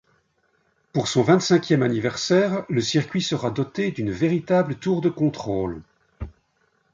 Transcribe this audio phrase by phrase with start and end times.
[0.93, 5.83] Pour son vingt-cinquième anniversaire le circuit sera doté d'une véritable tour de contrôle.